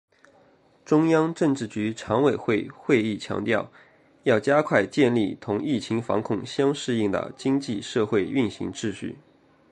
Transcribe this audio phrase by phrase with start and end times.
[0.83, 3.71] 中央政治局常委会会议强调
[4.23, 9.15] 要加快建立同疫情防控相适应的经济社会运行秩序